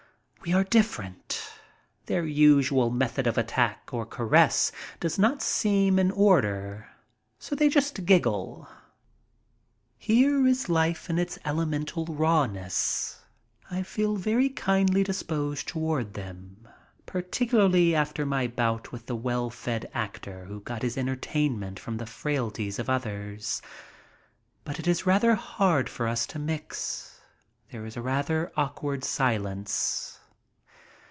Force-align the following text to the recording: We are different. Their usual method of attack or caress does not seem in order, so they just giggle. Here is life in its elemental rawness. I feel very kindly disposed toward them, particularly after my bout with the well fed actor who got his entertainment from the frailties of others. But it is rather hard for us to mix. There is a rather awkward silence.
We 0.43 0.53
are 0.53 0.63
different. 0.63 1.51
Their 2.07 2.25
usual 2.25 2.89
method 2.89 3.27
of 3.27 3.37
attack 3.37 3.89
or 3.93 4.07
caress 4.07 4.71
does 4.99 5.19
not 5.19 5.39
seem 5.43 5.99
in 5.99 6.09
order, 6.09 6.87
so 7.37 7.53
they 7.55 7.69
just 7.69 8.07
giggle. 8.07 8.67
Here 9.99 10.47
is 10.47 10.67
life 10.67 11.11
in 11.11 11.19
its 11.19 11.37
elemental 11.45 12.05
rawness. 12.07 13.19
I 13.69 13.83
feel 13.83 14.15
very 14.15 14.49
kindly 14.49 15.03
disposed 15.03 15.67
toward 15.67 16.15
them, 16.15 16.67
particularly 17.05 17.93
after 17.93 18.25
my 18.25 18.47
bout 18.47 18.91
with 18.91 19.05
the 19.05 19.15
well 19.15 19.51
fed 19.51 19.91
actor 19.93 20.45
who 20.45 20.61
got 20.61 20.81
his 20.81 20.97
entertainment 20.97 21.79
from 21.79 21.97
the 21.97 22.07
frailties 22.07 22.79
of 22.79 22.89
others. 22.89 23.61
But 24.63 24.79
it 24.79 24.87
is 24.87 25.05
rather 25.05 25.35
hard 25.35 25.87
for 25.87 26.07
us 26.07 26.25
to 26.27 26.39
mix. 26.39 27.21
There 27.69 27.85
is 27.85 27.95
a 27.95 28.01
rather 28.01 28.51
awkward 28.57 29.03
silence. 29.03 30.17